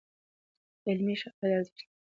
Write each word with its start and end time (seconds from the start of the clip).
علمي 0.87 1.15
شواهد 1.21 1.49
ارزښت 1.57 1.75
لري. 1.79 1.85